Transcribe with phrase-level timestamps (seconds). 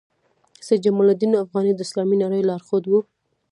[0.65, 2.99] سید جمال الدین افغاني د اسلامي نړۍ لارښود وو.